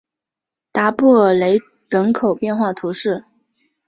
[0.71, 3.23] 达尔布雷人口变化图示